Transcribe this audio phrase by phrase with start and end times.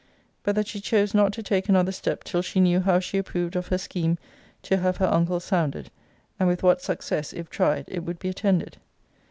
[0.41, 3.55] But that she chose not to take another step till she knew how she approved
[3.55, 4.17] of her scheme
[4.63, 5.91] to have her uncle sounded,
[6.39, 8.77] and with what success, if tried, it would be attended.